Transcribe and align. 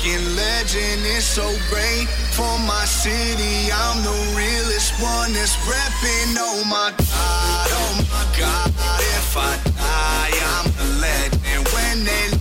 motherfucking 0.00 0.36
legend. 0.36 1.02
It's 1.04 1.24
so 1.24 1.46
great 1.68 2.08
for 2.32 2.58
my 2.60 2.84
city. 2.84 3.70
I'm 3.72 4.02
the 4.02 4.36
realest 4.36 4.92
one 5.00 5.32
that's 5.32 5.56
repping. 5.68 6.36
Oh 6.38 6.64
my 6.64 6.92
god, 6.96 7.68
oh 7.70 8.06
my 8.10 8.38
god. 8.38 8.70
If 9.00 9.36
I 9.36 9.56
die, 9.76 10.32
I'm 10.56 10.66
a 10.66 11.00
legend. 11.00 11.68
When 11.72 12.04
they 12.04 12.39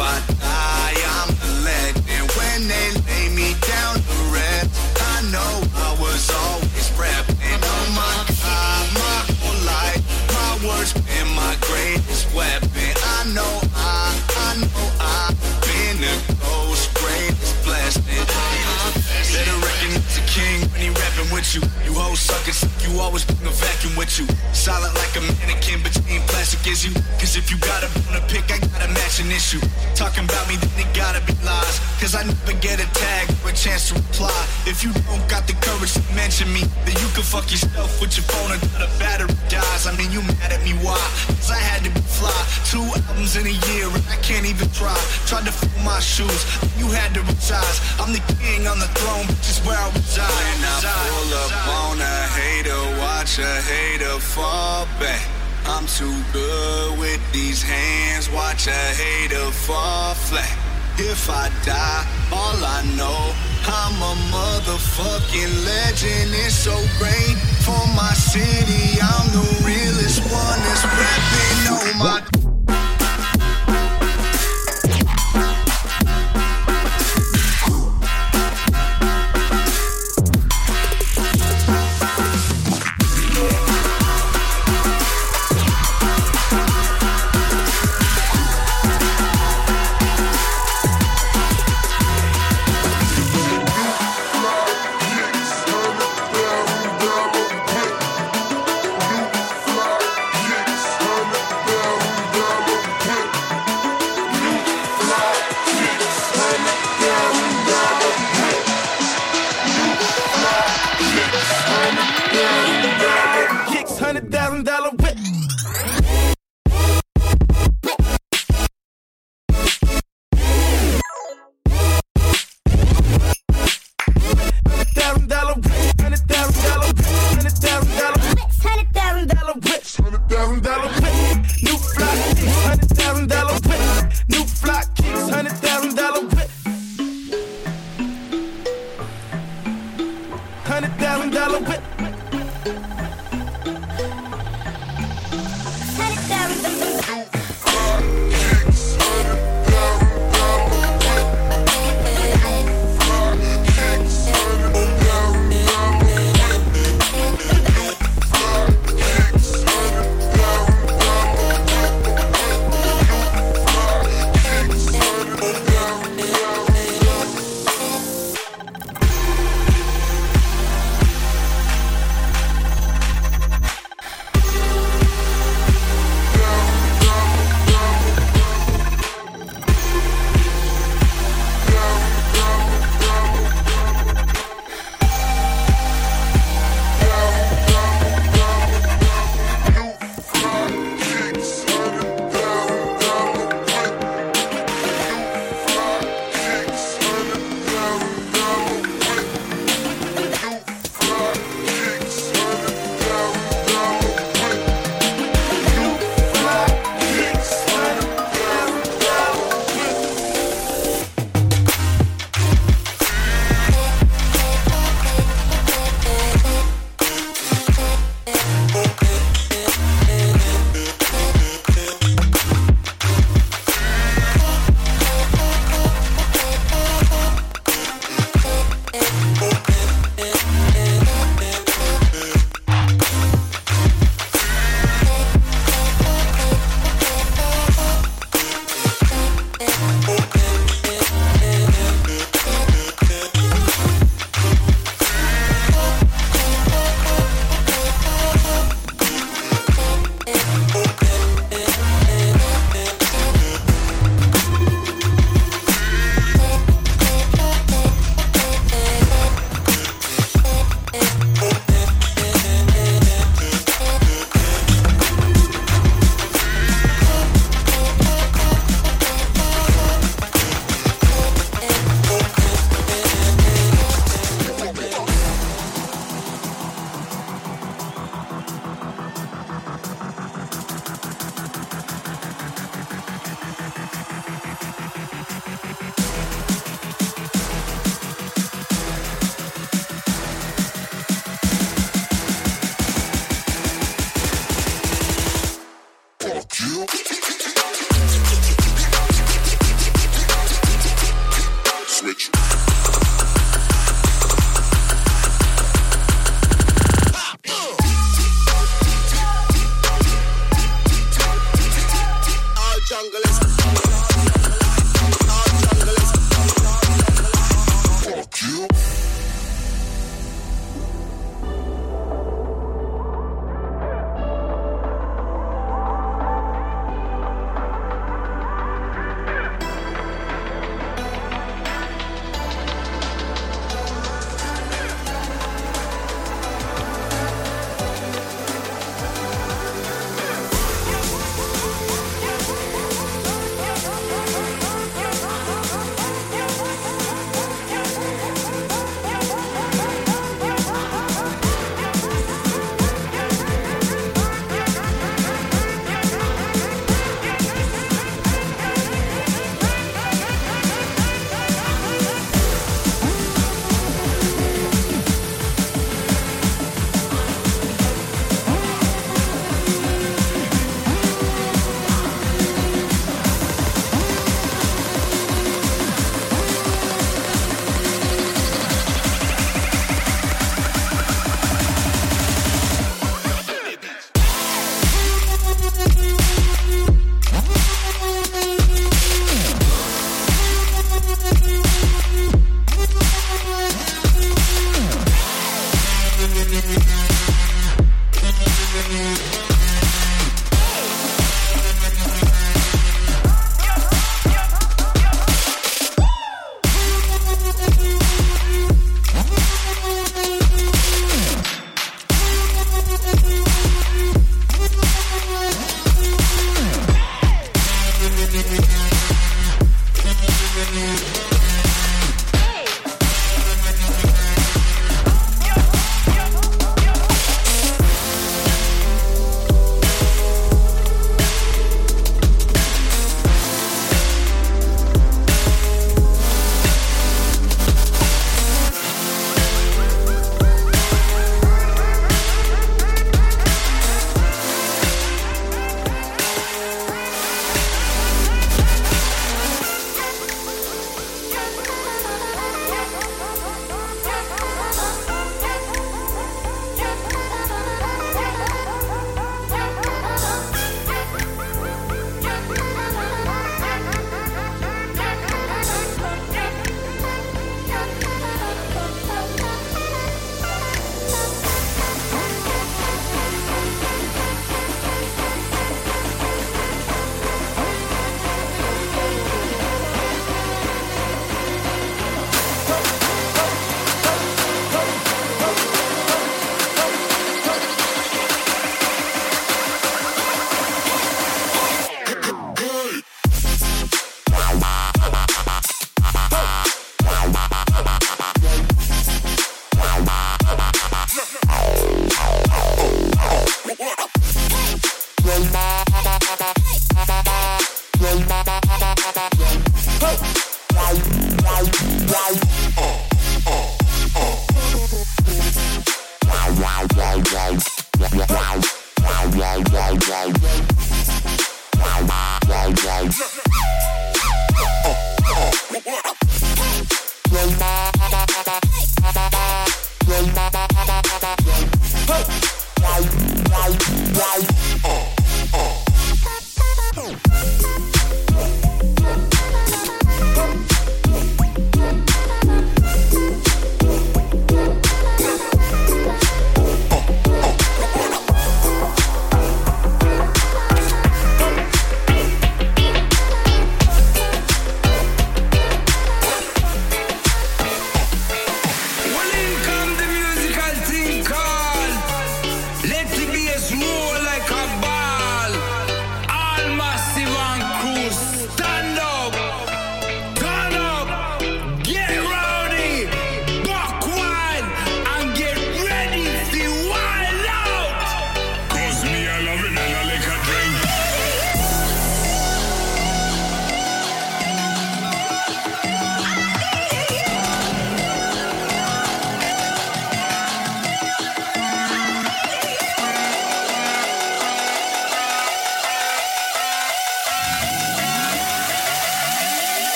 I 0.00 0.20
die, 0.40 0.96
I'm 1.20 1.30
a 1.30 1.50
legend. 1.64 2.24
When 2.36 2.68
they 2.68 2.88
lay 3.06 3.28
me 3.34 3.54
down 3.68 3.94
to 4.00 4.16
rest, 4.32 4.72
I 4.96 5.22
know 5.30 5.52
I 5.76 5.96
was 6.00 6.30
always 6.30 6.88
repping. 6.96 7.60
Oh 7.60 7.84
my 7.92 8.16
god, 8.40 8.84
my 8.96 9.18
whole 9.40 9.60
life, 9.68 10.00
my 10.32 10.50
words 10.66 10.92
been 10.92 11.28
my 11.36 11.54
greatest 11.60 12.32
weapon. 12.34 12.92
I 13.16 13.28
know 13.34 13.60
I, 13.76 14.16
I 14.48 14.50
know 14.64 14.86
I've 15.00 15.36
been 15.68 16.00
the 16.00 16.14
ghost 16.40 16.94
greatest 16.94 17.64
blessing. 17.64 18.02
Better 19.36 19.58
recognize 19.60 20.18
a 20.18 20.24
king 20.26 20.60
when 20.72 20.80
he 20.80 20.88
rapping 20.90 21.30
with 21.32 21.54
you. 21.54 21.62
You 21.84 21.92
hoes 21.94 22.20
suckers, 22.20 22.64
always 23.00 23.24
bring 23.24 23.40
a 23.48 23.50
vacuum 23.50 23.96
with 23.96 24.12
you. 24.18 24.26
Solid 24.52 24.92
like 24.94 25.16
a 25.16 25.22
mannequin 25.24 25.80
but 25.82 25.92
between 25.96 26.20
plastic 26.28 26.60
is 26.70 26.84
you. 26.84 26.92
Cause 27.18 27.36
if 27.36 27.50
you 27.50 27.56
got 27.58 27.82
a 27.82 27.88
bone 27.96 28.20
to 28.20 28.22
pick, 28.28 28.44
I 28.52 28.60
got 28.60 28.84
a 28.84 28.90
matching 28.92 29.32
issue. 29.32 29.60
Talking 29.96 30.24
about 30.24 30.46
me, 30.48 30.56
then 30.56 30.70
it 30.76 30.90
gotta 30.94 31.24
be 31.24 31.32
lies. 31.42 31.80
Cause 31.98 32.14
I 32.14 32.22
never 32.22 32.54
get 32.60 32.78
a 32.78 32.88
tag 32.92 33.32
or 33.44 33.50
a 33.50 33.56
chance 33.56 33.88
to 33.88 33.94
reply. 33.96 34.40
If 34.68 34.84
you 34.84 34.92
don't 35.08 35.24
got 35.26 35.48
the 35.48 35.56
courage 35.64 35.96
to 35.96 36.02
mention 36.14 36.52
me, 36.52 36.62
then 36.84 36.94
you 37.00 37.08
can 37.16 37.24
fuck 37.24 37.50
yourself 37.50 38.00
with 38.00 38.16
your 38.16 38.26
phone 38.28 38.52
until 38.52 38.84
the 38.84 38.90
battery 39.00 39.32
dies. 39.48 39.86
I 39.88 39.96
mean, 39.96 40.12
you 40.12 40.20
mad 40.36 40.52
at 40.52 40.62
me, 40.62 40.76
why? 40.84 41.00
Cause 41.40 41.50
I 41.50 41.58
had 41.58 41.82
to 41.84 41.90
be 41.90 42.00
fly. 42.04 42.36
Two 42.68 42.84
albums 43.08 43.36
in 43.36 43.46
a 43.46 43.56
year, 43.72 43.88
and 43.88 44.04
I 44.12 44.16
can't 44.20 44.46
even 44.46 44.68
try. 44.70 44.94
Tried 45.26 45.46
to 45.48 45.52
fill 45.52 45.82
my 45.82 46.00
shoes, 46.00 46.44
you 46.78 46.86
had 46.92 47.14
to 47.14 47.20
resize. 47.24 47.78
I'm 48.00 48.12
the 48.12 48.22
king 48.38 48.66
on 48.66 48.78
the 48.78 48.90
throne, 48.98 49.26
is 49.48 49.58
where 49.64 49.76
I 49.76 49.88
reside. 49.90 50.30
And 50.54 50.64
I 50.64 50.80
pull 50.84 51.30
up 51.34 51.52
on 51.82 51.96
a 52.00 52.16
hater, 52.36 52.80
watch 53.30 53.46
a 53.46 53.62
hater 53.62 54.18
fall 54.18 54.86
back. 54.98 55.24
I'm 55.64 55.86
too 55.86 56.12
good 56.32 56.98
with 56.98 57.20
these 57.32 57.62
hands, 57.62 58.28
watch 58.28 58.66
a 58.66 58.70
hater 58.70 59.52
fall 59.52 60.14
flat. 60.14 60.58
If 60.98 61.30
I 61.30 61.48
die, 61.64 62.06
all 62.32 62.58
I 62.58 62.82
know, 62.96 63.32
I'm 63.66 63.94
a 64.02 64.14
motherfucking 64.34 65.64
legend. 65.64 66.34
It's 66.42 66.56
so 66.56 66.74
great 66.98 67.36
for 67.62 67.86
my 67.94 68.12
city. 68.14 68.98
I'm 69.00 69.28
the 69.30 69.46
realest 69.64 70.22
one 70.22 70.58
that's 70.66 70.82
repping. 70.82 71.66
Oh 71.70 71.98
my. 71.98 72.39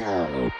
Tchau. 0.00 0.50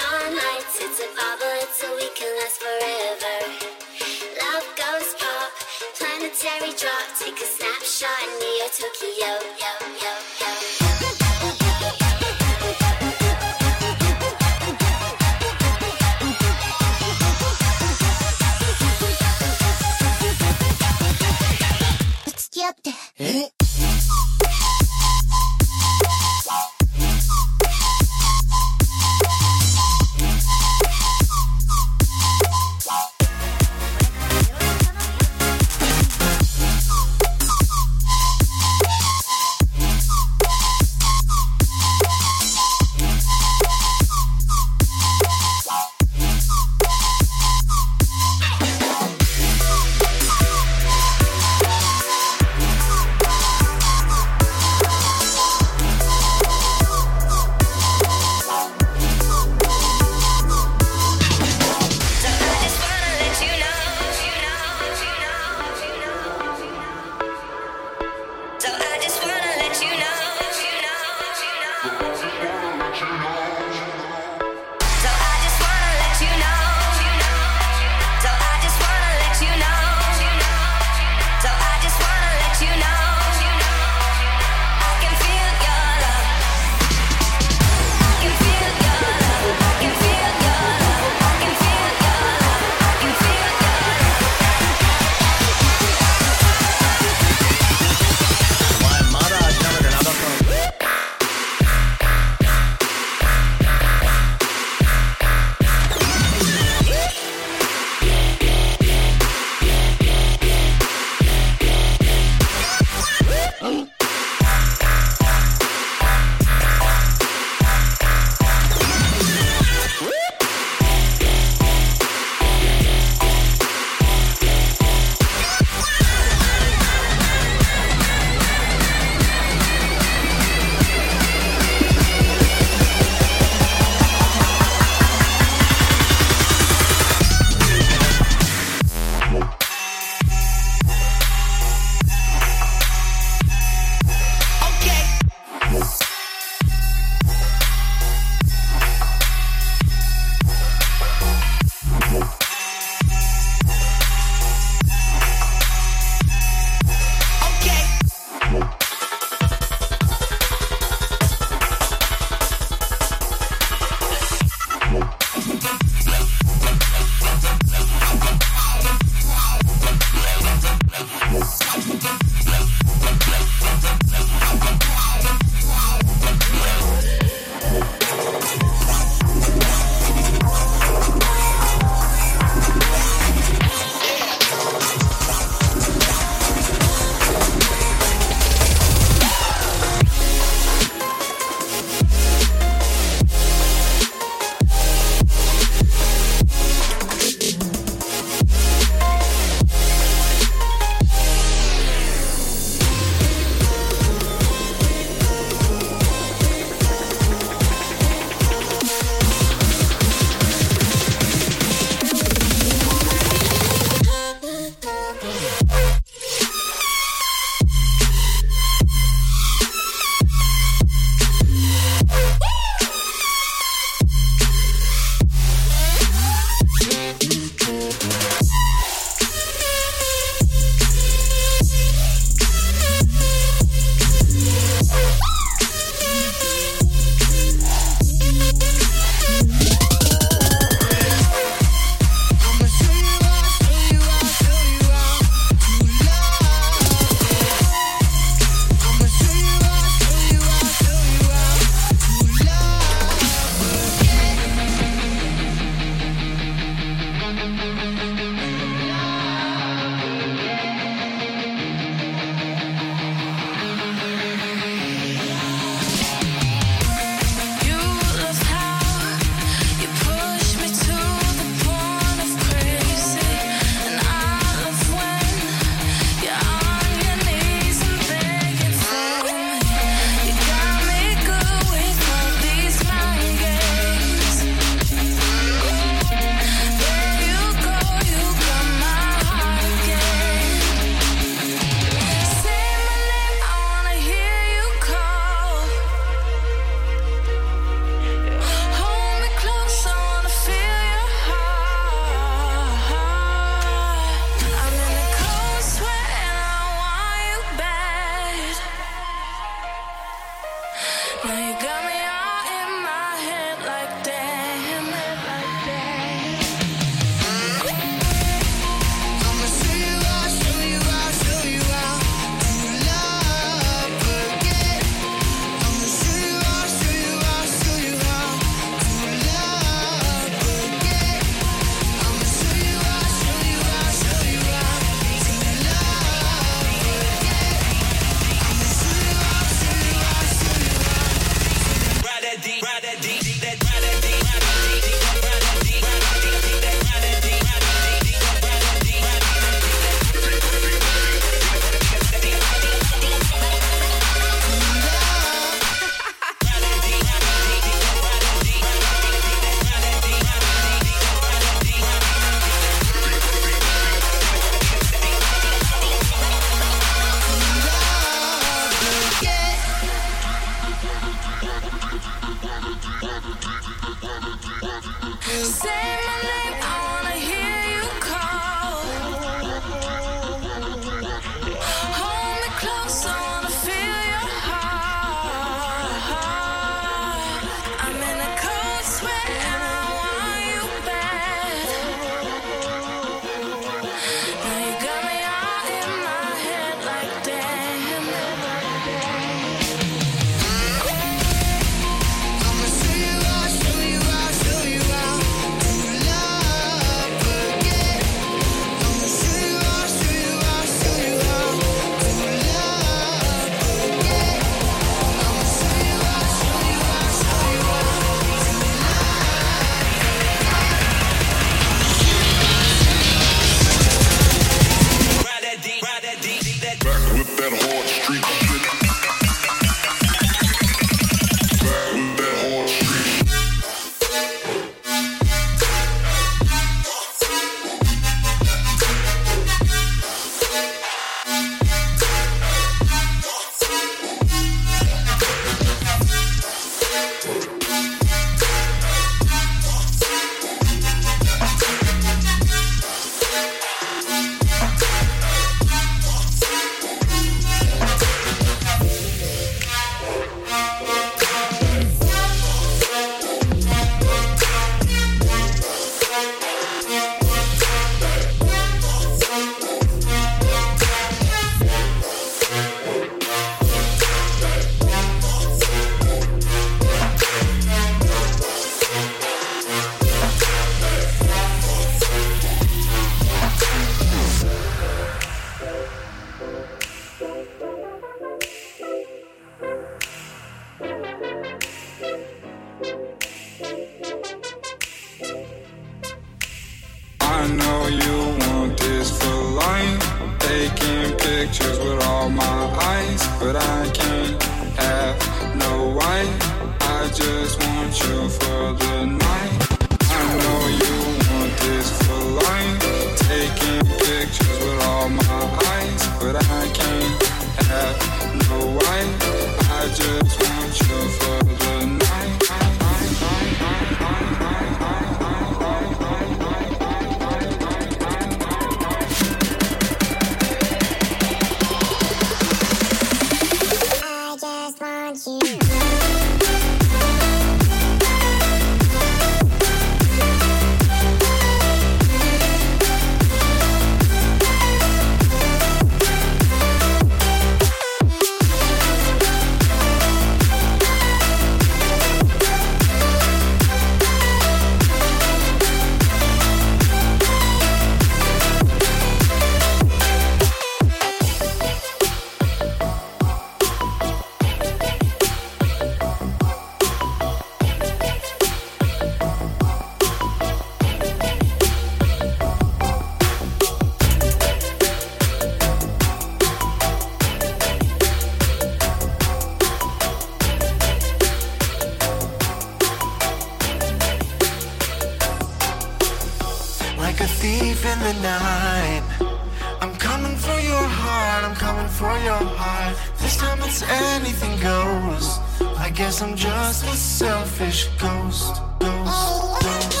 A 596.83 596.95
selfish 596.95 597.87
ghost. 597.99 598.59
Ghost, 598.79 599.61
ghost, 599.61 600.00